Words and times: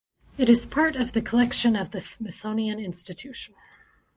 It 0.35 0.49
is 0.49 0.65
part 0.65 0.95
of 0.95 1.11
the 1.11 1.21
collection 1.21 1.75
of 1.75 1.91
the 1.91 1.99
Smithsonian 1.99 2.79
Institution. 2.79 3.53